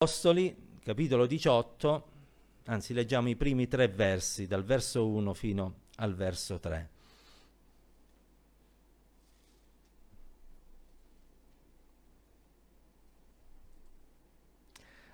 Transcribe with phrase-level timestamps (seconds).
[0.00, 2.10] Apostoli, capitolo 18,
[2.66, 6.90] anzi leggiamo i primi tre versi, dal verso 1 fino al verso 3.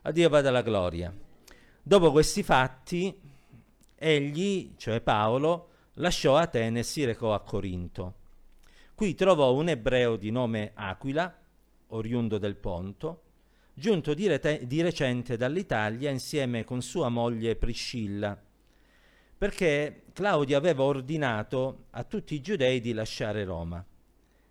[0.03, 1.11] A Dio vada la gloria.
[1.83, 3.19] Dopo questi fatti,
[3.95, 8.17] egli, cioè Paolo, lasciò Atene e si recò a Corinto.
[8.95, 11.35] Qui trovò un ebreo di nome Aquila,
[11.87, 13.24] oriundo del Ponto,
[13.75, 18.41] giunto di, rete- di recente dall'Italia insieme con sua moglie Priscilla,
[19.37, 23.85] perché Claudio aveva ordinato a tutti i giudei di lasciare Roma.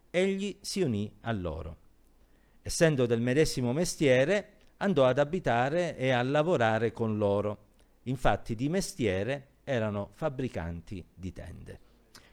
[0.09, 1.77] Egli si unì a loro.
[2.61, 7.65] Essendo del medesimo mestiere, andò ad abitare e a lavorare con loro.
[8.03, 11.79] Infatti di mestiere erano fabbricanti di tende.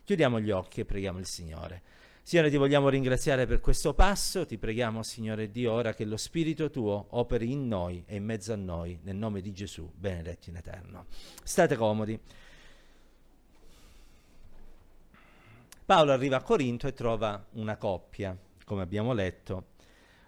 [0.04, 1.82] Chiudiamo gli occhi e preghiamo il Signore.
[2.22, 6.70] Signore, ti vogliamo ringraziare per questo passo, ti preghiamo, Signore Dio, ora che lo Spirito
[6.70, 10.56] tuo operi in noi e in mezzo a noi, nel nome di Gesù, benedetto in
[10.56, 11.06] eterno.
[11.42, 12.20] State comodi.
[15.84, 19.70] Paolo arriva a Corinto e trova una coppia, come abbiamo letto,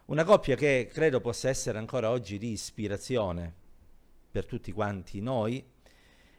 [0.07, 3.55] una coppia che credo possa essere ancora oggi di ispirazione
[4.29, 5.65] per tutti quanti noi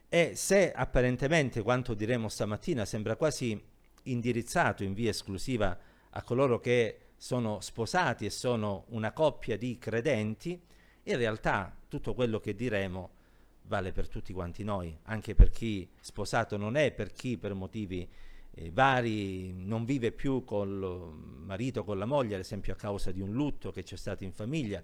[0.09, 3.71] e se apparentemente quanto diremo stamattina sembra quasi
[4.03, 5.77] indirizzato in via esclusiva
[6.09, 10.59] a coloro che sono sposati e sono una coppia di credenti,
[11.03, 13.21] in realtà tutto quello che diremo
[13.63, 18.07] vale per tutti quanti noi, anche per chi sposato non è, per chi per motivi
[18.55, 21.13] eh, vari non vive più col
[21.45, 24.31] marito, con la moglie, ad esempio a causa di un lutto che c'è stato in
[24.31, 24.83] famiglia.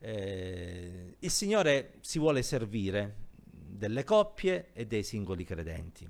[0.00, 6.08] Eh, il Signore si vuole servire delle coppie e dei singoli credenti.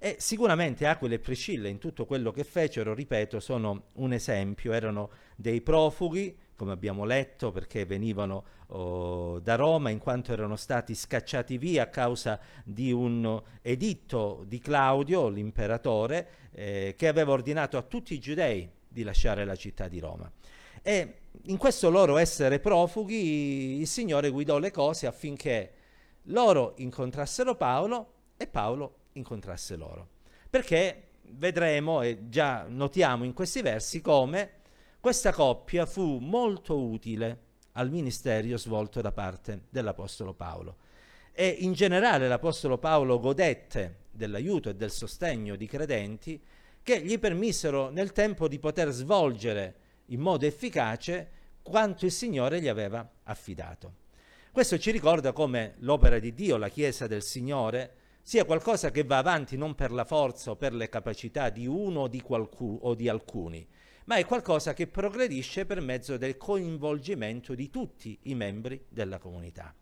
[0.00, 5.10] E sicuramente Aquila e Priscilla in tutto quello che fecero, ripeto, sono un esempio, erano
[5.34, 11.58] dei profughi, come abbiamo letto, perché venivano oh, da Roma in quanto erano stati scacciati
[11.58, 18.14] via a causa di un editto di Claudio, l'imperatore, eh, che aveva ordinato a tutti
[18.14, 20.30] i giudei di lasciare la città di Roma.
[20.80, 21.14] E
[21.46, 25.72] in questo loro essere profughi il Signore guidò le cose affinché
[26.24, 30.08] loro incontrassero Paolo e Paolo incontrasse loro.
[30.48, 31.02] Perché
[31.32, 34.52] vedremo e già notiamo in questi versi come
[35.00, 40.76] questa coppia fu molto utile al ministero svolto da parte dell'Apostolo Paolo.
[41.32, 46.42] E in generale l'Apostolo Paolo godette dell'aiuto e del sostegno di credenti
[46.82, 49.74] che gli permisero nel tempo di poter svolgere
[50.06, 51.30] in modo efficace
[51.62, 54.06] quanto il Signore gli aveva affidato.
[54.50, 57.94] Questo ci ricorda come l'opera di Dio, la Chiesa del Signore,
[58.28, 62.00] sia qualcosa che va avanti non per la forza o per le capacità di uno
[62.00, 63.66] o di, qualcuno, o di alcuni,
[64.04, 69.74] ma è qualcosa che progredisce per mezzo del coinvolgimento di tutti i membri della comunità.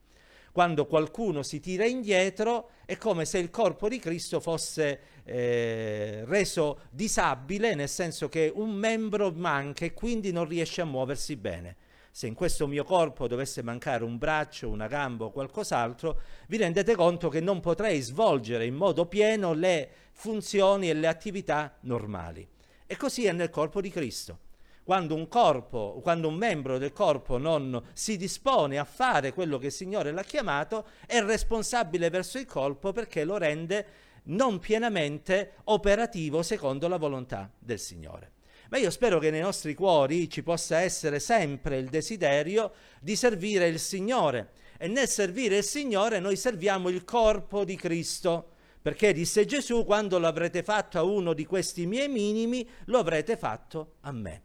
[0.53, 6.83] Quando qualcuno si tira indietro è come se il corpo di Cristo fosse eh, reso
[6.91, 11.77] disabile, nel senso che un membro manca e quindi non riesce a muoversi bene
[12.17, 16.19] se in questo mio corpo dovesse mancare un braccio, una gamba o qualcos'altro,
[16.49, 21.77] vi rendete conto che non potrei svolgere in modo pieno le funzioni e le attività
[21.81, 22.49] normali.
[22.87, 24.39] E così è nel corpo di Cristo.
[24.83, 29.67] Quando un corpo, quando un membro del corpo non si dispone a fare quello che
[29.67, 33.87] il Signore l'ha chiamato, è responsabile verso il corpo perché lo rende
[34.29, 38.36] non pienamente operativo secondo la volontà del Signore.
[38.71, 43.69] Ma io spero che nei nostri cuori ci possa essere sempre il desiderio di servire
[43.69, 44.51] il Signore.
[44.79, 48.51] E nel servire il Signore noi serviamo il corpo di Cristo
[48.87, 53.95] perché disse Gesù, quando l'avrete fatto a uno di questi miei minimi, lo avrete fatto
[54.03, 54.43] a me.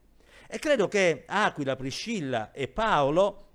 [0.47, 3.49] E credo che Aquila, Priscilla e Paolo,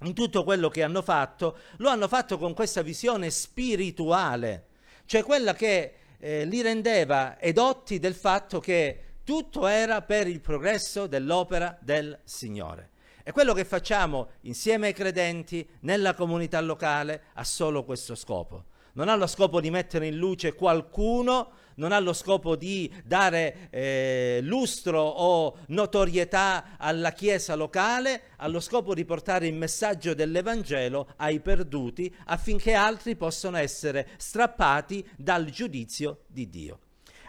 [0.00, 4.68] in tutto quello che hanno fatto, lo hanno fatto con questa visione spirituale,
[5.04, 11.06] cioè quella che eh, li rendeva edotti del fatto che tutto era per il progresso
[11.06, 12.90] dell'opera del Signore.
[13.24, 18.64] E quello che facciamo insieme ai credenti nella comunità locale ha solo questo scopo
[18.94, 23.68] non ha lo scopo di mettere in luce qualcuno, non ha lo scopo di dare
[23.70, 31.08] eh, lustro o notorietà alla Chiesa locale, ha lo scopo di portare il messaggio dell'Evangelo
[31.16, 36.78] ai perduti affinché altri possano essere strappati dal giudizio di Dio.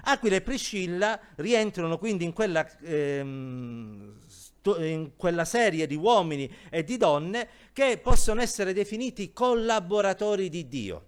[0.08, 4.20] Aquila e Priscilla rientrano quindi in quella, ehm,
[4.78, 11.08] in quella serie di uomini e di donne che possono essere definiti collaboratori di Dio.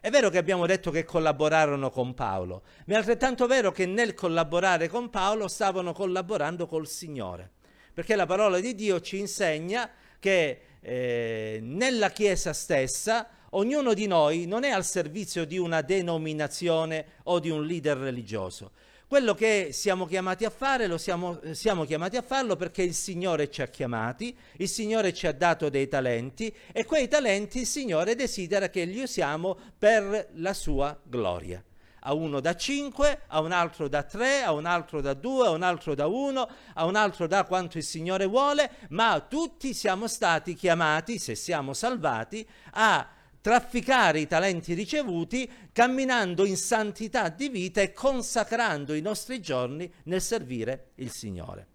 [0.00, 4.14] È vero che abbiamo detto che collaborarono con Paolo, ma è altrettanto vero che nel
[4.14, 7.50] collaborare con Paolo stavano collaborando col Signore,
[7.92, 14.46] perché la parola di Dio ci insegna che eh, nella Chiesa stessa ognuno di noi
[14.46, 18.72] non è al servizio di una denominazione o di un leader religioso.
[19.06, 23.50] Quello che siamo chiamati a fare lo siamo, siamo, chiamati a farlo perché il Signore
[23.50, 28.14] ci ha chiamati, il Signore ci ha dato dei talenti e quei talenti il Signore
[28.14, 31.60] desidera che li usiamo per la sua gloria.
[32.00, 35.50] A uno da 5, a un altro da 3, a un altro da 2, a
[35.50, 40.06] un altro da 1, a un altro da quanto il Signore vuole, ma tutti siamo
[40.06, 43.08] stati chiamati, se siamo salvati, a
[43.40, 50.20] trafficare i talenti ricevuti, camminando in santità di vita e consacrando i nostri giorni nel
[50.20, 51.66] servire il Signore.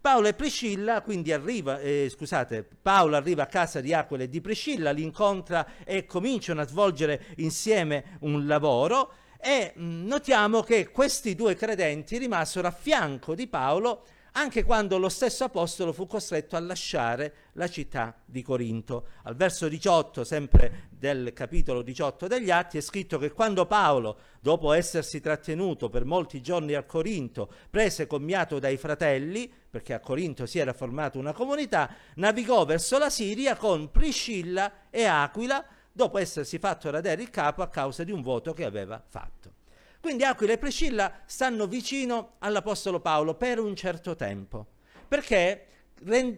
[0.00, 4.40] Paolo e Priscilla, quindi arriva, eh, scusate, Paolo arriva a casa di Aquila e di
[4.40, 11.34] Priscilla, li incontra e cominciano a svolgere insieme un lavoro e mm, notiamo che questi
[11.34, 16.60] due credenti rimasero a fianco di Paolo anche quando lo stesso apostolo fu costretto a
[16.60, 19.08] lasciare la città di Corinto.
[19.24, 24.72] Al verso 18, sempre del capitolo 18 degli Atti, è scritto che quando Paolo, dopo
[24.72, 30.60] essersi trattenuto per molti giorni a Corinto, prese commiato dai fratelli, perché a Corinto si
[30.60, 35.64] era formata una comunità, navigò verso la Siria con Priscilla e Aquila,
[35.98, 39.54] dopo essersi fatto radere il capo a causa di un voto che aveva fatto.
[39.98, 44.64] Quindi Aquila e Priscilla stanno vicino all'Apostolo Paolo per un certo tempo,
[45.08, 45.66] perché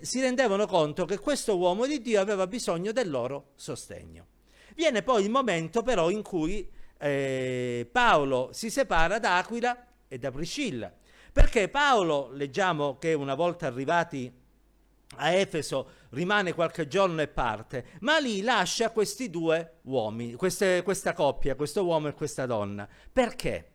[0.01, 4.29] si rendevano conto che questo uomo di Dio aveva bisogno del loro sostegno.
[4.75, 6.67] Viene poi il momento però in cui
[6.97, 10.91] eh, Paolo si separa da Aquila e da Priscilla,
[11.31, 14.33] perché Paolo, leggiamo che una volta arrivati
[15.17, 21.13] a Efeso rimane qualche giorno e parte, ma lì lascia questi due uomini, queste, questa
[21.13, 22.89] coppia, questo uomo e questa donna.
[23.13, 23.69] Perché?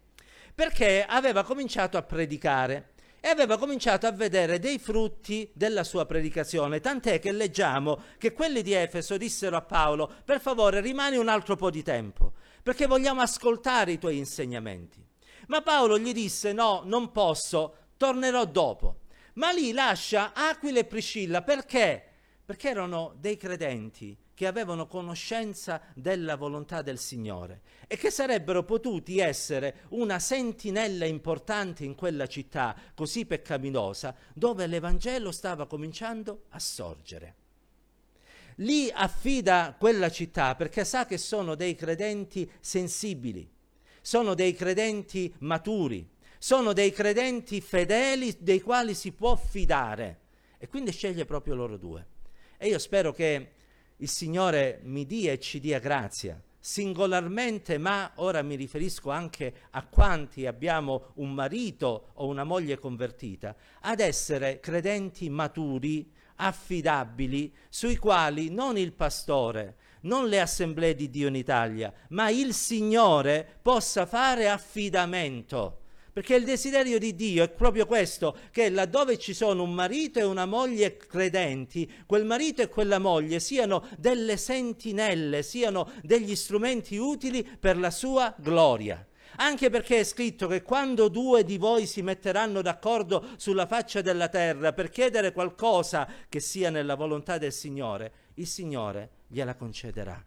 [0.54, 6.80] Perché aveva cominciato a predicare e aveva cominciato a vedere dei frutti della sua predicazione,
[6.80, 11.56] tant'è che leggiamo che quelli di Efeso dissero a Paolo, per favore rimani un altro
[11.56, 15.04] po' di tempo, perché vogliamo ascoltare i tuoi insegnamenti.
[15.48, 19.00] Ma Paolo gli disse, no, non posso, tornerò dopo.
[19.34, 22.15] Ma lì lascia Aquila e Priscilla perché?
[22.46, 29.18] Perché erano dei credenti che avevano conoscenza della volontà del Signore e che sarebbero potuti
[29.18, 37.36] essere una sentinella importante in quella città così peccaminosa dove l'Evangelo stava cominciando a sorgere.
[38.58, 43.50] Lì affida quella città perché sa che sono dei credenti sensibili,
[44.02, 46.08] sono dei credenti maturi,
[46.38, 50.20] sono dei credenti fedeli dei quali si può fidare
[50.58, 52.14] e quindi sceglie proprio loro due.
[52.58, 53.52] E io spero che
[53.98, 59.86] il Signore mi dia e ci dia grazia, singolarmente, ma ora mi riferisco anche a
[59.86, 68.50] quanti abbiamo un marito o una moglie convertita, ad essere credenti maturi, affidabili, sui quali
[68.50, 74.50] non il pastore, non le assemblee di Dio in Italia, ma il Signore possa fare
[74.50, 75.84] affidamento
[76.16, 80.24] perché il desiderio di Dio è proprio questo, che laddove ci sono un marito e
[80.24, 87.44] una moglie credenti, quel marito e quella moglie siano delle sentinelle, siano degli strumenti utili
[87.44, 89.06] per la sua gloria.
[89.40, 94.30] Anche perché è scritto che quando due di voi si metteranno d'accordo sulla faccia della
[94.30, 100.24] terra per chiedere qualcosa che sia nella volontà del Signore, il Signore gliela concederà.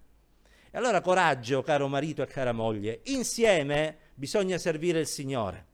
[0.70, 5.67] E allora coraggio, caro marito e cara moglie, insieme bisogna servire il Signore.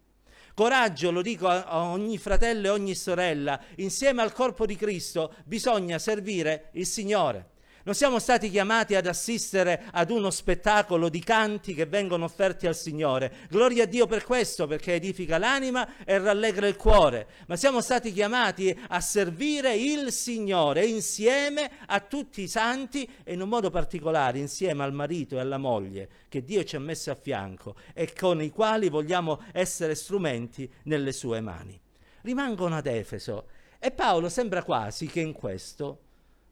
[0.54, 5.98] Coraggio, lo dico a ogni fratello e ogni sorella, insieme al corpo di Cristo bisogna
[5.98, 7.53] servire il Signore.
[7.86, 12.74] Non siamo stati chiamati ad assistere ad uno spettacolo di canti che vengono offerti al
[12.74, 13.46] Signore.
[13.50, 17.26] Gloria a Dio per questo, perché edifica l'anima e rallegra il cuore.
[17.46, 23.42] Ma siamo stati chiamati a servire il Signore insieme a tutti i santi e in
[23.42, 27.16] un modo particolare insieme al marito e alla moglie che Dio ci ha messo a
[27.16, 31.78] fianco e con i quali vogliamo essere strumenti nelle sue mani.
[32.22, 33.44] Rimangono ad Efeso
[33.78, 35.98] e Paolo sembra quasi che in questo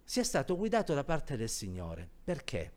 [0.05, 2.09] sia stato guidato da parte del Signore.
[2.25, 2.73] Perché?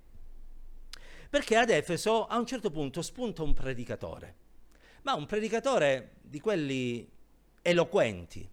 [1.29, 4.35] Perché ad Efeso a un certo punto spunta un predicatore,
[5.01, 7.09] ma un predicatore di quelli
[7.61, 8.47] eloquenti.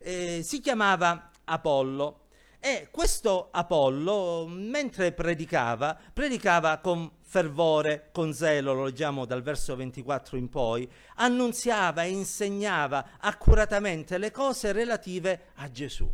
[0.00, 2.26] Eh, si chiamava Apollo
[2.58, 10.36] e questo Apollo, mentre predicava, predicava con fervore, con zelo, lo leggiamo dal verso 24
[10.36, 16.12] in poi, annunziava e insegnava accuratamente le cose relative a Gesù.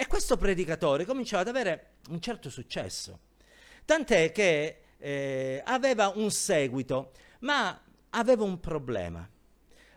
[0.00, 3.18] E questo predicatore cominciava ad avere un certo successo,
[3.84, 7.78] tant'è che eh, aveva un seguito, ma
[8.08, 9.28] aveva un problema.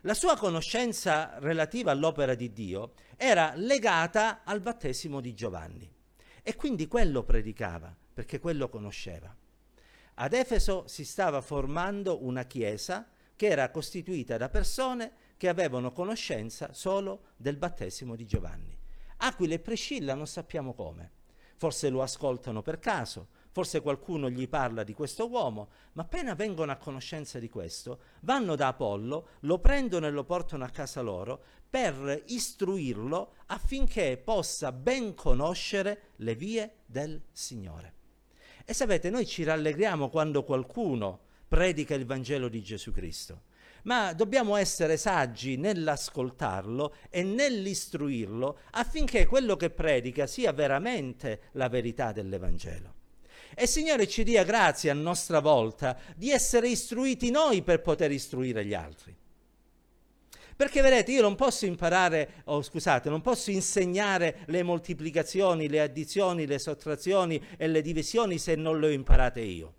[0.01, 5.89] La sua conoscenza relativa all'opera di Dio era legata al battesimo di Giovanni.
[6.43, 9.33] E quindi quello predicava, perché quello conosceva.
[10.15, 13.07] Ad Efeso si stava formando una chiesa
[13.37, 18.81] che era costituita da persone che avevano conoscenza solo del battesimo di Giovanni.
[19.25, 21.11] Aquila e Priscilla non sappiamo come.
[21.55, 26.73] Forse lo ascoltano per caso, forse qualcuno gli parla di questo uomo, ma appena vengono
[26.73, 31.41] a conoscenza di questo, vanno da Apollo, lo prendono e lo portano a casa loro
[31.69, 37.93] per istruirlo affinché possa ben conoscere le vie del Signore.
[38.65, 43.43] E sapete, noi ci rallegriamo quando qualcuno predica il Vangelo di Gesù Cristo
[43.83, 52.11] ma dobbiamo essere saggi nell'ascoltarlo e nell'istruirlo affinché quello che predica sia veramente la verità
[52.11, 53.01] dell'Evangelo.
[53.55, 58.65] E Signore ci dia grazie a nostra volta di essere istruiti noi per poter istruire
[58.65, 59.15] gli altri.
[60.55, 66.45] Perché vedete, io non posso imparare, oh, scusate, non posso insegnare le moltiplicazioni, le addizioni,
[66.45, 69.73] le sottrazioni e le divisioni se non le ho imparate io.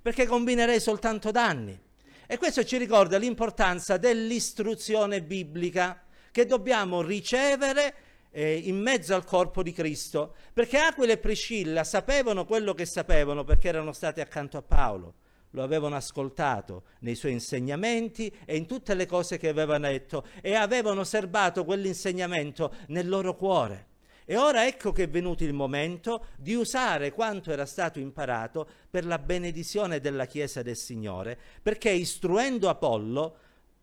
[0.00, 1.78] Perché combinerei soltanto danni.
[2.26, 7.94] E questo ci ricorda l'importanza dell'istruzione biblica che dobbiamo ricevere
[8.30, 13.44] eh, in mezzo al corpo di Cristo, perché Aquila e Priscilla sapevano quello che sapevano
[13.44, 15.14] perché erano stati accanto a Paolo,
[15.50, 20.54] lo avevano ascoltato nei suoi insegnamenti e in tutte le cose che aveva detto e
[20.54, 23.92] avevano serbato quell'insegnamento nel loro cuore.
[24.26, 29.04] E ora ecco che è venuto il momento di usare quanto era stato imparato per
[29.04, 33.36] la benedizione della Chiesa del Signore, perché istruendo Apollo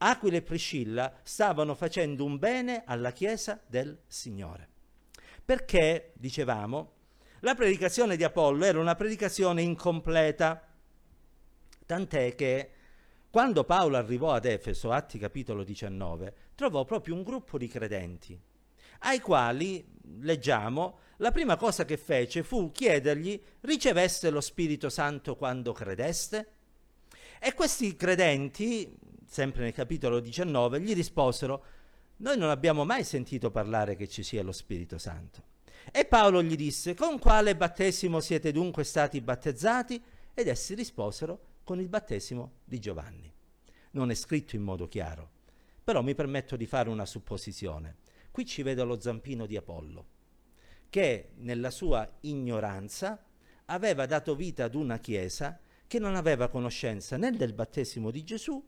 [0.03, 4.67] Aquila e Priscilla stavano facendo un bene alla Chiesa del Signore.
[5.45, 6.91] Perché, dicevamo,
[7.41, 10.67] la predicazione di Apollo era una predicazione incompleta,
[11.85, 12.71] tant'è che
[13.29, 18.39] quando Paolo arrivò ad Efeso, Atti capitolo 19, trovò proprio un gruppo di credenti,
[18.99, 19.85] ai quali,
[20.19, 26.47] leggiamo, la prima cosa che fece fu chiedergli riceveste lo Spirito Santo quando credeste?
[27.39, 28.95] E questi credenti,
[29.27, 31.63] sempre nel capitolo 19, gli risposero,
[32.17, 35.49] noi non abbiamo mai sentito parlare che ci sia lo Spirito Santo.
[35.91, 40.01] E Paolo gli disse, con quale battesimo siete dunque stati battezzati?
[40.33, 43.31] Ed essi risposero, con il battesimo di Giovanni.
[43.91, 45.29] Non è scritto in modo chiaro,
[45.83, 47.97] però mi permetto di fare una supposizione.
[48.31, 50.05] Qui ci vedo lo zampino di Apollo,
[50.89, 53.23] che nella sua ignoranza
[53.65, 58.65] aveva dato vita ad una chiesa che non aveva conoscenza né del battesimo di Gesù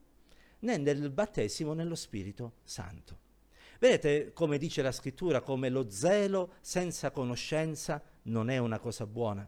[0.60, 3.20] né del battesimo nello Spirito Santo.
[3.80, 9.48] Vedete come dice la scrittura, come lo zelo senza conoscenza non è una cosa buona.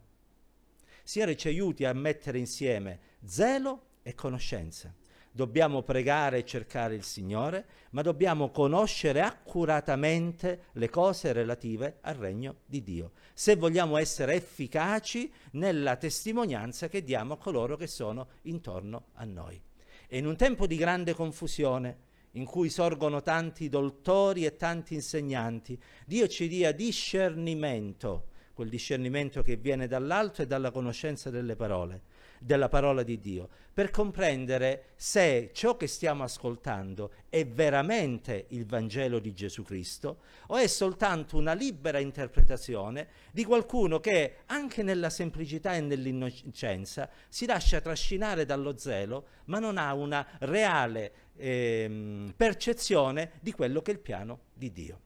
[1.04, 4.94] Signore ci aiuti a mettere insieme zelo e conoscenza.
[5.36, 12.60] Dobbiamo pregare e cercare il Signore, ma dobbiamo conoscere accuratamente le cose relative al regno
[12.66, 19.08] di Dio, se vogliamo essere efficaci nella testimonianza che diamo a coloro che sono intorno
[19.16, 19.62] a noi.
[20.08, 21.98] E in un tempo di grande confusione,
[22.32, 29.58] in cui sorgono tanti dottori e tanti insegnanti, Dio ci dia discernimento, quel discernimento che
[29.58, 32.04] viene dall'alto e dalla conoscenza delle parole,
[32.46, 39.18] della parola di Dio, per comprendere se ciò che stiamo ascoltando è veramente il Vangelo
[39.18, 45.74] di Gesù Cristo o è soltanto una libera interpretazione di qualcuno che anche nella semplicità
[45.74, 53.52] e nell'innocenza si lascia trascinare dallo zelo, ma non ha una reale eh, percezione di
[53.54, 55.00] quello che è il piano di Dio.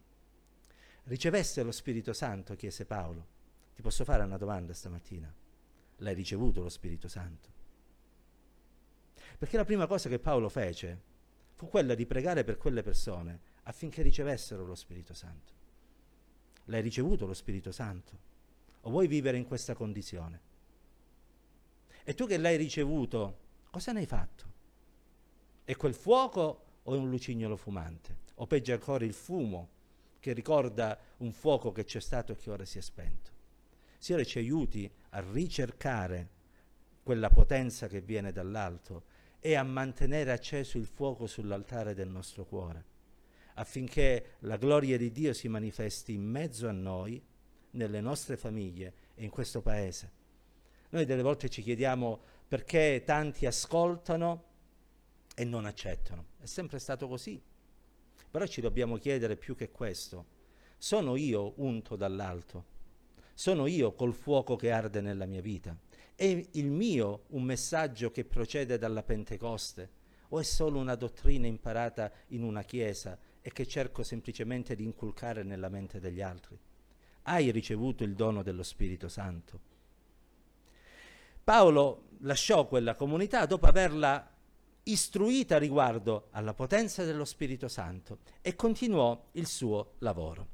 [1.06, 3.28] Ricevesse lo Spirito Santo, chiese Paolo.
[3.76, 5.34] Ti posso fare una domanda stamattina?
[6.00, 7.50] L'hai ricevuto lo Spirito Santo?
[9.38, 11.08] Perché la prima cosa che Paolo fece
[11.54, 15.54] fu quella di pregare per quelle persone affinché ricevessero lo Spirito Santo.
[16.66, 18.28] L'hai ricevuto lo Spirito Santo?
[18.82, 20.42] O vuoi vivere in questa condizione?
[22.04, 23.40] E tu che l'hai ricevuto,
[23.70, 24.46] cosa ne hai fatto?
[25.64, 28.18] È quel fuoco o è un lucignolo fumante?
[28.36, 29.70] O peggio ancora il fumo
[30.20, 33.39] che ricorda un fuoco che c'è stato e che ora si è spento?
[34.00, 36.30] Signore ci aiuti a ricercare
[37.04, 39.04] quella potenza che viene dall'alto
[39.40, 42.86] e a mantenere acceso il fuoco sull'altare del nostro cuore,
[43.56, 47.22] affinché la gloria di Dio si manifesti in mezzo a noi,
[47.72, 50.12] nelle nostre famiglie e in questo paese.
[50.92, 54.46] Noi delle volte ci chiediamo perché tanti ascoltano
[55.36, 56.26] e non accettano.
[56.40, 57.40] È sempre stato così.
[58.32, 60.26] Però ci dobbiamo chiedere più che questo.
[60.78, 62.78] Sono io unto dall'alto?
[63.40, 65.74] Sono io col fuoco che arde nella mia vita?
[66.14, 69.90] È il mio un messaggio che procede dalla Pentecoste?
[70.32, 75.44] O è solo una dottrina imparata in una chiesa e che cerco semplicemente di inculcare
[75.44, 76.60] nella mente degli altri?
[77.24, 79.60] hai ricevuto il dono dello Spirito Santo?
[81.42, 84.36] Paolo lasciò quella comunità dopo averla
[84.84, 90.50] istruita riguardo alla potenza dello Spirito Santo e continuò il suo lavoro.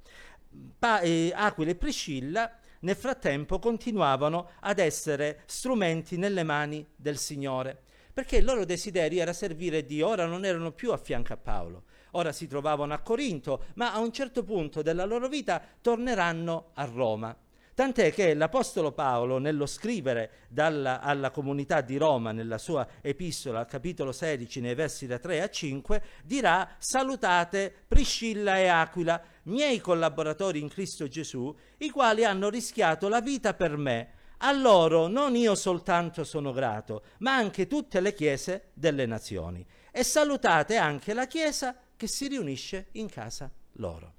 [0.78, 7.82] Pa- eh, Aquila e Priscilla nel frattempo continuavano ad essere strumenti nelle mani del Signore,
[8.14, 11.86] perché il loro desiderio era servire Dio, ora non erano più a fianco a Paolo,
[12.12, 16.86] ora si trovavano a Corinto, ma a un certo punto della loro vita torneranno a
[16.86, 17.36] Roma.
[17.76, 24.14] Tant'è che l'Apostolo Paolo, nello scrivere dalla, alla comunità di Roma, nella sua epistola, capitolo
[24.14, 30.70] 16, nei versi da 3 a 5, dirà: Salutate Priscilla e Aquila, miei collaboratori in
[30.70, 34.12] Cristo Gesù, i quali hanno rischiato la vita per me.
[34.38, 39.68] A loro non io soltanto sono grato, ma anche tutte le chiese delle nazioni.
[39.92, 44.15] E salutate anche la chiesa che si riunisce in casa loro.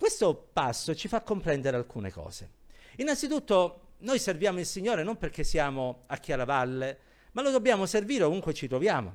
[0.00, 2.48] Questo passo ci fa comprendere alcune cose.
[2.96, 6.98] Innanzitutto, noi serviamo il Signore non perché siamo a Chiaravalle,
[7.32, 9.14] ma lo dobbiamo servire ovunque ci troviamo.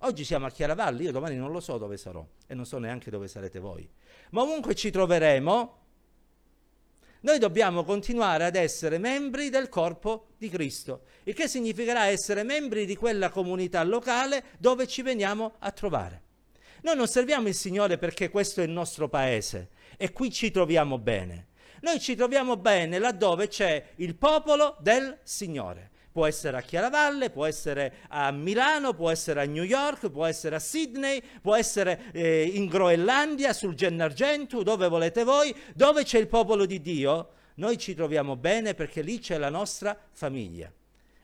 [0.00, 3.12] Oggi siamo a Chiaravalle, io domani non lo so dove sarò e non so neanche
[3.12, 3.88] dove sarete voi.
[4.30, 5.78] Ma ovunque ci troveremo,
[7.20, 12.86] noi dobbiamo continuare ad essere membri del corpo di Cristo, il che significherà essere membri
[12.86, 16.22] di quella comunità locale dove ci veniamo a trovare.
[16.82, 20.98] Noi non serviamo il Signore perché questo è il nostro paese, e qui ci troviamo
[20.98, 21.48] bene.
[21.80, 25.90] Noi ci troviamo bene laddove c'è il popolo del Signore.
[26.10, 30.56] Può essere a Chiaravalle, può essere a Milano, può essere a New York, può essere
[30.56, 36.28] a Sydney, può essere eh, in Groenlandia, sul Gennargentu, dove volete voi, dove c'è il
[36.28, 40.72] popolo di Dio, noi ci troviamo bene perché lì c'è la nostra famiglia.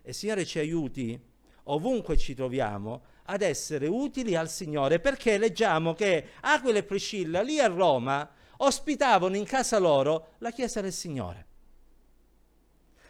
[0.03, 1.19] E Signore ci aiuti,
[1.65, 7.61] ovunque ci troviamo, ad essere utili al Signore, perché leggiamo che Aquila e Priscilla lì
[7.61, 8.29] a Roma
[8.63, 11.47] ospitavano in casa loro la Chiesa del Signore.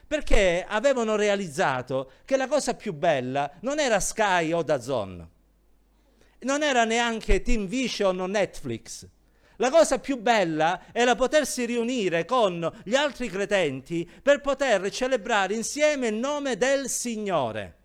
[0.06, 5.28] Perché avevano realizzato che la cosa più bella non era Sky o Dazon,
[6.40, 9.06] non era neanche Team Vision o Netflix.
[9.56, 16.08] La cosa più bella era potersi riunire con gli altri credenti per poter celebrare insieme
[16.08, 17.76] il nome del Signore.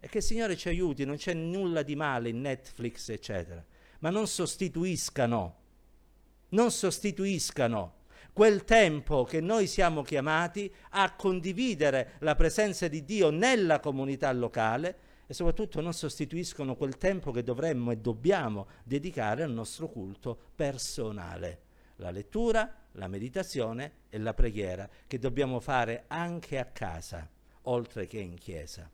[0.00, 3.64] E che il Signore ci aiuti, non c'è nulla di male in Netflix, eccetera,
[4.00, 5.62] ma non sostituiscano
[6.54, 13.80] non sostituiscano quel tempo che noi siamo chiamati a condividere la presenza di Dio nella
[13.80, 19.88] comunità locale e soprattutto non sostituiscono quel tempo che dovremmo e dobbiamo dedicare al nostro
[19.88, 21.60] culto personale,
[21.96, 27.28] la lettura, la meditazione e la preghiera che dobbiamo fare anche a casa,
[27.62, 28.88] oltre che in chiesa.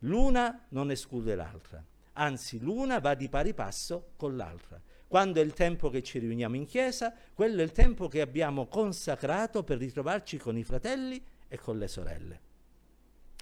[0.00, 1.82] L'una non esclude l'altra,
[2.14, 4.80] anzi l'una va di pari passo con l'altra.
[5.08, 8.66] Quando è il tempo che ci riuniamo in chiesa, quello è il tempo che abbiamo
[8.66, 12.40] consacrato per ritrovarci con i fratelli e con le sorelle.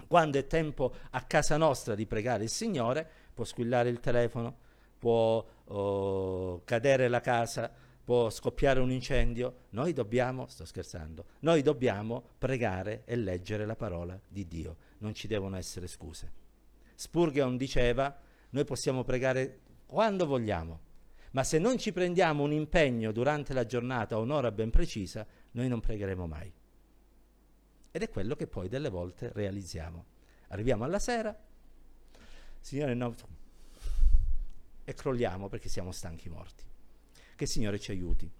[0.07, 4.55] Quando è tempo a casa nostra di pregare il Signore, può squillare il telefono,
[4.99, 7.71] può oh, cadere la casa,
[8.03, 14.19] può scoppiare un incendio, noi dobbiamo, sto scherzando, noi dobbiamo pregare e leggere la parola
[14.27, 16.31] di Dio, non ci devono essere scuse.
[16.93, 18.15] Spurgeon diceva,
[18.51, 20.79] noi possiamo pregare quando vogliamo,
[21.35, 25.81] ma se non ci prendiamo un impegno durante la giornata un'ora ben precisa, noi non
[25.81, 26.51] pregheremo mai.
[27.91, 30.05] Ed è quello che poi delle volte realizziamo.
[30.47, 31.37] Arriviamo alla sera,
[32.61, 33.13] Signore no,
[34.85, 36.63] e crolliamo perché siamo stanchi morti.
[37.35, 38.31] Che il Signore ci aiuti.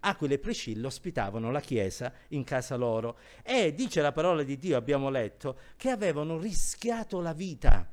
[0.00, 4.76] Aquila e Priscilla ospitavano la chiesa in casa loro e dice la parola di Dio,
[4.76, 7.90] abbiamo letto, che avevano rischiato la vita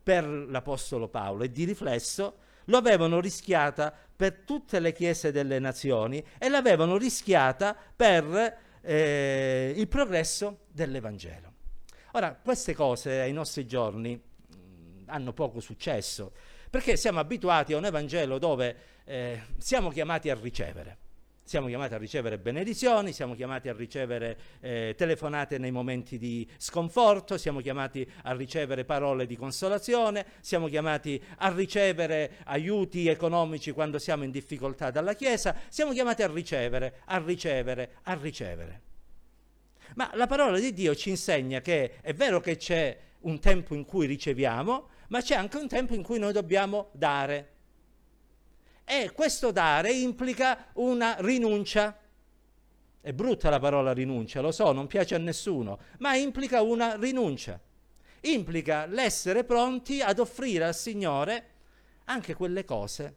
[0.00, 6.24] per l'Apostolo Paolo e di riflesso lo avevano rischiata per tutte le chiese delle nazioni
[6.38, 11.52] e l'avevano rischiata per eh, il progresso dell'Evangelo.
[12.12, 16.32] Ora, queste cose ai nostri giorni mh, mm, hanno poco successo,
[16.70, 21.06] perché siamo abituati a un Evangelo dove eh, siamo chiamati a ricevere
[21.48, 27.38] siamo chiamati a ricevere benedizioni, siamo chiamati a ricevere eh, telefonate nei momenti di sconforto,
[27.38, 34.24] siamo chiamati a ricevere parole di consolazione, siamo chiamati a ricevere aiuti economici quando siamo
[34.24, 38.82] in difficoltà dalla Chiesa, siamo chiamati a ricevere, a ricevere, a ricevere.
[39.94, 43.86] Ma la parola di Dio ci insegna che è vero che c'è un tempo in
[43.86, 47.52] cui riceviamo, ma c'è anche un tempo in cui noi dobbiamo dare.
[48.90, 51.94] E questo dare implica una rinuncia.
[53.02, 57.60] È brutta la parola rinuncia, lo so, non piace a nessuno, ma implica una rinuncia.
[58.22, 61.50] Implica l'essere pronti ad offrire al Signore
[62.04, 63.16] anche quelle cose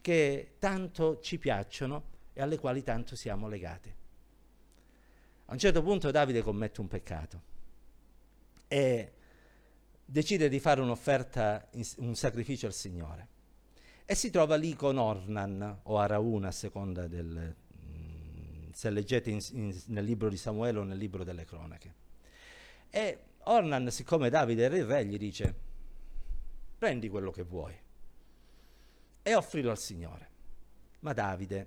[0.00, 3.92] che tanto ci piacciono e alle quali tanto siamo legati.
[5.46, 7.42] A un certo punto Davide commette un peccato
[8.68, 9.12] e
[10.04, 13.40] decide di fare un'offerta, un sacrificio al Signore.
[14.04, 17.54] E si trova lì con Ornan o Arauna, a seconda del,
[17.86, 21.94] mm, se leggete in, in, nel libro di Samuele o nel libro delle cronache.
[22.90, 25.54] E Ornan, siccome Davide era il re, gli dice,
[26.78, 27.74] prendi quello che vuoi
[29.22, 30.30] e offrilo al Signore.
[31.00, 31.66] Ma Davide,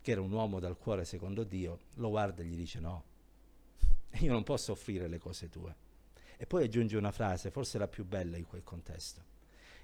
[0.00, 3.04] che era un uomo dal cuore secondo Dio, lo guarda e gli dice no,
[4.20, 5.74] io non posso offrire le cose tue.
[6.36, 9.34] E poi aggiunge una frase, forse la più bella in quel contesto.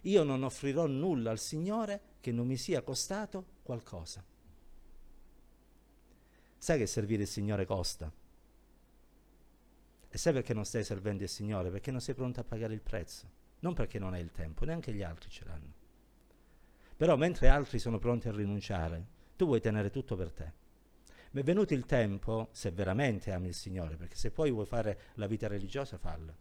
[0.03, 4.25] Io non offrirò nulla al Signore che non mi sia costato qualcosa.
[6.59, 8.13] Sai che servire il Signore costa?
[10.09, 11.71] E sai perché non stai servendo il Signore?
[11.71, 13.41] Perché non sei pronto a pagare il prezzo.
[13.61, 15.73] Non perché non hai il tempo, neanche gli altri ce l'hanno.
[16.97, 20.53] Però mentre altri sono pronti a rinunciare, tu vuoi tenere tutto per te.
[21.31, 25.01] Ma è venuto il tempo, se veramente ami il Signore, perché se poi vuoi fare
[25.15, 26.37] la vita religiosa, falla,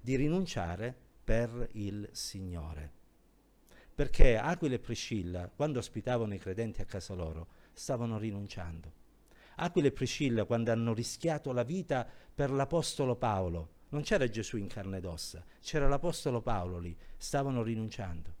[0.00, 2.92] di rinunciare per il Signore.
[3.92, 8.92] Perché Aquila e Priscilla, quando ospitavano i credenti a casa loro, stavano rinunciando.
[9.56, 14.68] Aquila e Priscilla, quando hanno rischiato la vita per l'Apostolo Paolo, non c'era Gesù in
[14.68, 18.32] carne ed ossa, c'era l'Apostolo Paolo lì, stavano rinunciando.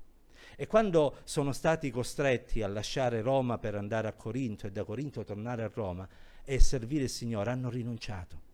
[0.54, 5.24] E quando sono stati costretti a lasciare Roma per andare a Corinto e da Corinto
[5.24, 6.08] tornare a Roma
[6.44, 8.45] e servire il Signore, hanno rinunciato.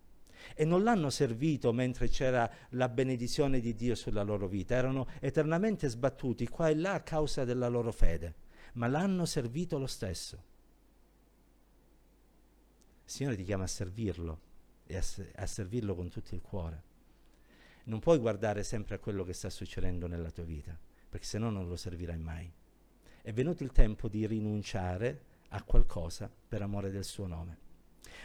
[0.54, 5.88] E non l'hanno servito mentre c'era la benedizione di Dio sulla loro vita, erano eternamente
[5.88, 8.34] sbattuti qua e là a causa della loro fede,
[8.74, 10.50] ma l'hanno servito lo stesso.
[13.04, 14.40] Il Signore ti chiama a servirlo
[14.86, 15.02] e a,
[15.36, 16.82] a servirlo con tutto il cuore.
[17.84, 20.78] Non puoi guardare sempre a quello che sta succedendo nella tua vita
[21.12, 22.50] perché se no non lo servirai mai.
[23.20, 27.58] È venuto il tempo di rinunciare a qualcosa per amore del suo nome.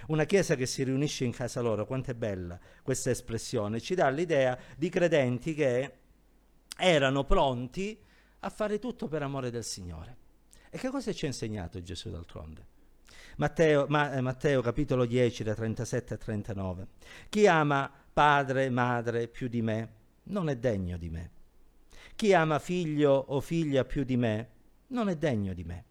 [0.08, 4.10] Una chiesa che si riunisce in casa loro, quanto è bella questa espressione, ci dà
[4.10, 5.92] l'idea di credenti che
[6.78, 8.00] erano pronti
[8.40, 10.18] a fare tutto per amore del Signore.
[10.70, 12.76] E che cosa ci ha insegnato Gesù d'altronde?
[13.38, 16.88] Matteo, ma, eh, Matteo capitolo 10 da 37 a 39.
[17.30, 19.90] Chi ama padre e madre più di me
[20.24, 21.32] non è degno di me.
[22.16, 24.50] Chi ama figlio o figlia più di me
[24.88, 25.86] non è degno di me.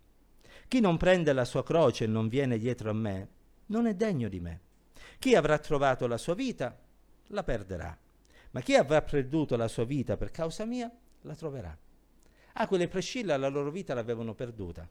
[0.68, 3.28] Chi non prende la sua croce e non viene dietro a me
[3.66, 4.60] non è degno di me.
[5.18, 6.78] Chi avrà trovato la sua vita
[7.28, 7.96] la perderà,
[8.50, 10.90] ma chi avrà perduto la sua vita per causa mia
[11.22, 11.76] la troverà.
[12.54, 14.88] Ah, quelle Prescilla la loro vita l'avevano perduta,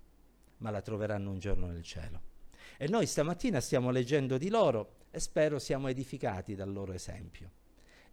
[0.57, 2.33] ma la troveranno un giorno nel cielo.
[2.77, 7.51] E noi stamattina stiamo leggendo di loro e spero siamo edificati dal loro esempio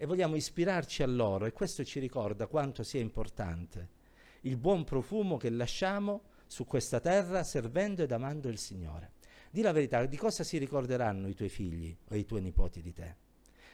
[0.02, 3.88] e vogliamo ispirarci a loro e questo ci ricorda quanto sia importante
[4.40, 9.12] il buon profumo che lasciamo su questa terra servendo ed amando il Signore.
[9.54, 12.94] Di la verità, di cosa si ricorderanno i tuoi figli o i tuoi nipoti di
[12.94, 13.16] te?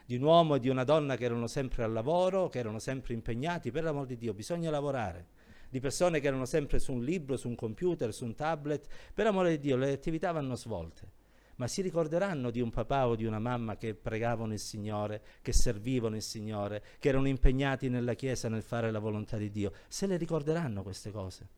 [0.04, 3.14] Di un uomo e di una donna che erano sempre al lavoro, che erano sempre
[3.14, 5.28] impegnati, per l'amor di Dio, bisogna lavorare.
[5.68, 9.28] Di persone che erano sempre su un libro, su un computer, su un tablet, per
[9.28, 11.12] amore di Dio, le attività vanno svolte
[11.58, 15.52] ma si ricorderanno di un papà o di una mamma che pregavano il Signore, che
[15.52, 19.72] servivano il Signore, che erano impegnati nella Chiesa nel fare la volontà di Dio.
[19.88, 21.48] Se le ricorderanno queste cose,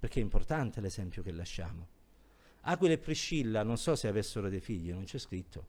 [0.00, 1.97] perché è importante l'esempio che lasciamo.
[2.70, 5.66] Aquila e Priscilla, non so se avessero dei figli, non c'è scritto,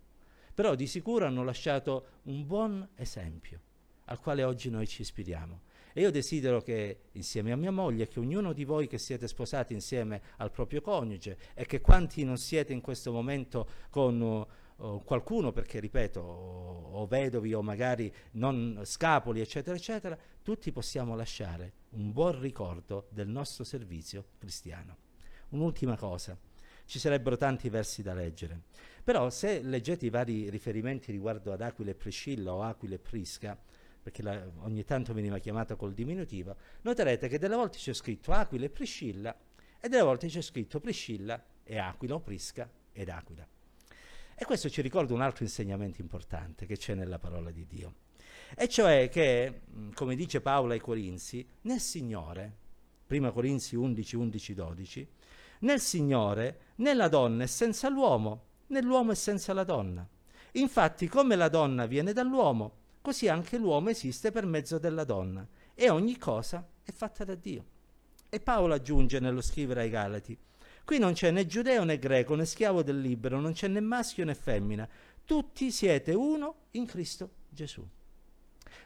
[0.53, 3.62] però di sicuro hanno lasciato un buon esempio
[4.05, 5.62] al quale oggi noi ci ispiriamo.
[5.93, 9.73] E io desidero che insieme a mia moglie, che ognuno di voi che siete sposati
[9.73, 14.19] insieme al proprio coniuge e che quanti non siete in questo momento con
[14.75, 21.15] uh, qualcuno, perché ripeto, o, o vedovi o magari non scapoli, eccetera, eccetera, tutti possiamo
[21.15, 24.97] lasciare un buon ricordo del nostro servizio cristiano.
[25.49, 26.38] Un'ultima cosa,
[26.89, 28.63] ci sarebbero tanti versi da leggere,
[29.04, 33.56] però se leggete i vari riferimenti riguardo ad Aquila e Priscilla o Aquila e Prisca,
[34.02, 38.65] perché la, ogni tanto veniva chiamata col diminutivo, noterete che delle volte c'è scritto Aquila
[38.65, 39.38] e Priscilla
[39.80, 43.47] e delle volte c'è scritto Priscilla e Aquila o Prisca ed Aquila.
[44.34, 47.93] E questo ci ricorda un altro insegnamento importante che c'è nella parola di Dio.
[48.56, 49.62] E cioè che,
[49.93, 52.52] come dice Paolo ai Corinzi, nel Signore,
[53.06, 55.08] prima Corinzi 11, 11, 12,
[55.59, 60.07] nel Signore né la donna è senza l'uomo, né l'uomo è senza la donna.
[60.53, 65.89] Infatti, come la donna viene dall'uomo, così anche l'uomo esiste per mezzo della donna e
[65.89, 67.65] ogni cosa è fatta da Dio.
[68.29, 70.37] E Paolo aggiunge nello scrivere ai Galati,
[70.85, 74.25] qui non c'è né giudeo né greco né schiavo del libero, non c'è né maschio
[74.25, 74.87] né femmina,
[75.25, 77.87] tutti siete uno in Cristo Gesù.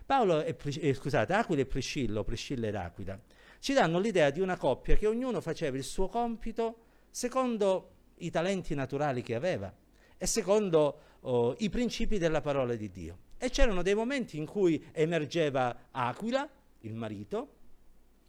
[0.06, 3.20] Paolo e, eh, scusate, Aquila e Priscilla, o Priscilla ed Aquila,
[3.64, 8.76] ci danno l'idea di una coppia che ognuno faceva il suo compito secondo i talenti
[8.76, 9.74] naturali che aveva
[10.18, 13.18] e secondo oh, i principi della parola di Dio.
[13.38, 16.46] E c'erano dei momenti in cui emergeva Aquila,
[16.80, 17.54] il marito,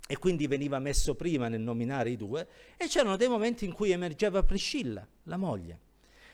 [0.06, 3.90] e quindi veniva messo prima nel nominare i due, e c'erano dei momenti in cui
[3.90, 5.80] emergeva Priscilla, la moglie.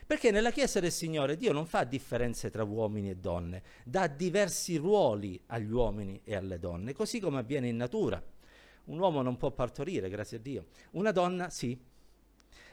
[0.05, 4.75] Perché nella Chiesa del Signore Dio non fa differenze tra uomini e donne, dà diversi
[4.75, 8.23] ruoli agli uomini e alle donne, così come avviene in natura.
[8.85, 10.65] Un uomo non può partorire, grazie a Dio.
[10.91, 11.77] Una donna sì.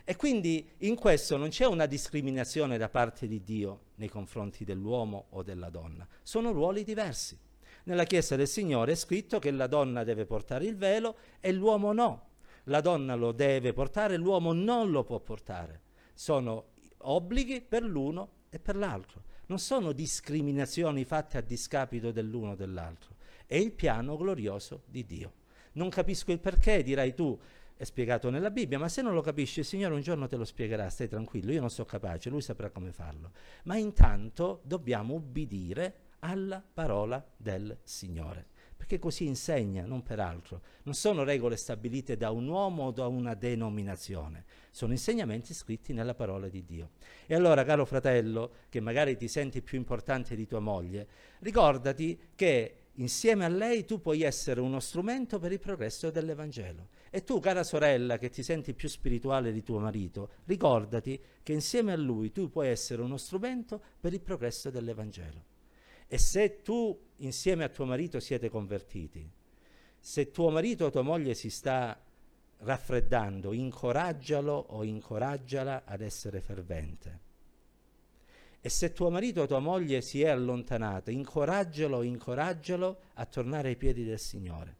[0.04, 5.26] E quindi in questo non c'è una discriminazione da parte di Dio nei confronti dell'uomo
[5.30, 6.06] o della donna.
[6.22, 7.38] Sono ruoli diversi.
[7.84, 11.92] Nella Chiesa del Signore è scritto che la donna deve portare il velo e l'uomo
[11.92, 12.26] no.
[12.64, 15.82] La donna lo deve portare, l'uomo non lo può portare.
[16.14, 19.24] Sono obblighi per l'uno e per l'altro.
[19.46, 23.16] Non sono discriminazioni fatte a discapito dell'uno o dell'altro.
[23.46, 25.32] È il piano glorioso di Dio.
[25.72, 27.38] Non capisco il perché, dirai tu,
[27.78, 30.44] è spiegato nella Bibbia, ma se non lo capisci il Signore un giorno te lo
[30.44, 33.30] spiegherà, stai tranquillo, io non sono capace, lui saprà come farlo.
[33.64, 38.44] Ma intanto dobbiamo ubbidire alla parola del Signore,
[38.76, 40.60] perché così insegna, non per altro.
[40.82, 46.14] Non sono regole stabilite da un uomo o da una denominazione, sono insegnamenti scritti nella
[46.14, 46.90] parola di Dio.
[47.26, 51.06] E allora, caro fratello, che magari ti senti più importante di tua moglie,
[51.38, 56.88] ricordati che insieme a lei tu puoi essere uno strumento per il progresso dell'Evangelo.
[57.10, 61.92] E tu, cara sorella, che ti senti più spirituale di tuo marito, ricordati che insieme
[61.92, 65.44] a lui tu puoi essere uno strumento per il progresso dell'Evangelo.
[66.06, 69.28] E se tu insieme a tuo marito siete convertiti,
[69.98, 72.00] se tuo marito o tua moglie si sta
[72.58, 77.26] raffreddando, incoraggialo o incoraggiala ad essere fervente.
[78.60, 83.76] E se tuo marito o tua moglie si è allontanata, incoraggialo incoraggialo a tornare ai
[83.76, 84.76] piedi del Signore.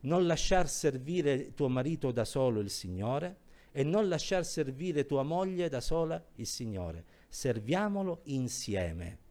[0.00, 3.38] Non lasciar servire tuo marito da solo il Signore
[3.72, 7.04] e non lasciar servire tua moglie da sola il Signore.
[7.28, 9.28] Serviamolo insieme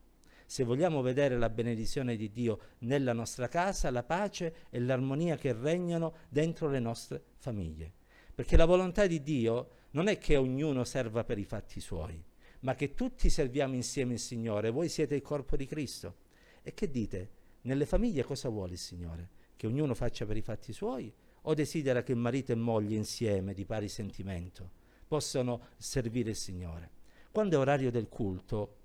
[0.50, 5.54] se vogliamo vedere la benedizione di Dio nella nostra casa, la pace e l'armonia che
[5.54, 7.94] regnano dentro le nostre famiglie.
[8.34, 12.20] Perché la volontà di Dio non è che ognuno serva per i fatti suoi,
[12.62, 14.70] ma che tutti serviamo insieme il Signore.
[14.70, 16.16] Voi siete il corpo di Cristo.
[16.62, 17.38] E che dite?
[17.62, 19.30] Nelle famiglie cosa vuole il Signore?
[19.56, 21.12] Che ognuno faccia per i fatti suoi?
[21.44, 24.72] O desidera che marito e moglie insieme, di pari sentimento,
[25.08, 26.92] possano servire il Signore?
[27.32, 28.76] Quando è orario del culto,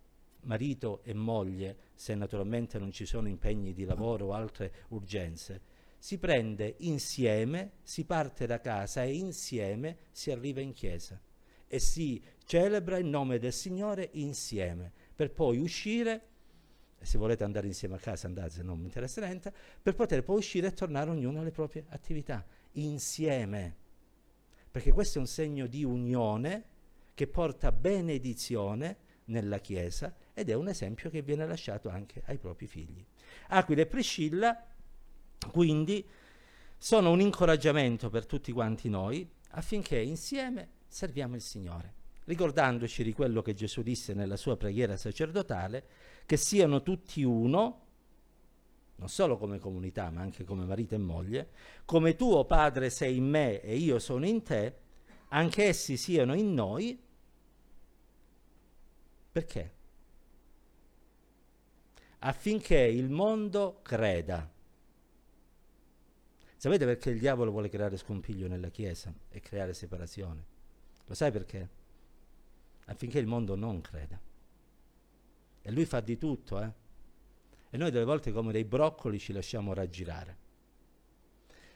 [0.43, 6.19] marito e moglie, se naturalmente non ci sono impegni di lavoro o altre urgenze, si
[6.19, 11.21] prende insieme, si parte da casa e insieme si arriva in chiesa
[11.67, 16.29] e si celebra il nome del Signore insieme, per poi uscire,
[17.01, 20.39] se volete andare insieme a casa andate, se non mi interessa niente, per poter poi
[20.39, 23.77] uscire e tornare ognuno alle proprie attività, insieme,
[24.71, 26.73] perché questo è un segno di unione
[27.15, 32.67] che porta benedizione nella Chiesa ed è un esempio che viene lasciato anche ai propri
[32.67, 33.05] figli.
[33.49, 34.67] Aquila e Priscilla,
[35.51, 36.07] quindi,
[36.77, 41.93] sono un incoraggiamento per tutti quanti noi affinché insieme serviamo il Signore,
[42.27, 45.85] ricordandoci di quello che Gesù disse nella sua preghiera sacerdotale,
[46.25, 47.81] che siano tutti uno,
[48.95, 51.51] non solo come comunità, ma anche come marito e moglie,
[51.85, 54.79] come tu, o Padre, sei in me e io sono in te,
[55.31, 56.97] anche essi siano in noi
[59.33, 59.75] perché?
[62.21, 64.49] Affinché il mondo creda.
[66.57, 70.53] Sapete perché il diavolo vuole creare scompiglio nella Chiesa e creare separazione?
[71.07, 71.69] Lo sai perché?
[72.87, 74.21] Affinché il mondo non creda.
[75.63, 76.73] E lui fa di tutto, eh?
[77.71, 80.39] E noi delle volte come dei broccoli ci lasciamo raggirare.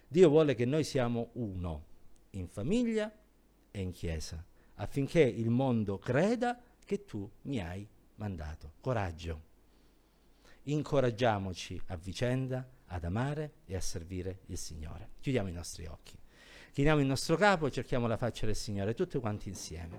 [0.07, 1.85] Dio vuole che noi siamo uno,
[2.31, 3.13] in famiglia
[3.71, 4.45] e in chiesa,
[4.77, 7.87] affinché il mondo creda che tu mi hai
[8.17, 8.73] mandato.
[8.81, 9.43] Coraggio.
[10.65, 15.11] Incoraggiamoci a vicenda ad amare e a servire il Signore.
[15.21, 16.18] Chiudiamo i nostri occhi.
[16.79, 19.99] Chiniamo il nostro capo, cerchiamo la faccia del Signore tutti quanti insieme.